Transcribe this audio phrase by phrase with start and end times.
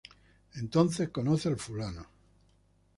[0.55, 2.07] Entonces conoce a Mr.